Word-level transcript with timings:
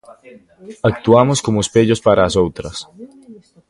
Actuamos 0.91 1.39
como 1.45 1.63
espellos 1.65 2.03
para 2.05 2.21
as 2.27 2.33
outras. 2.43 2.77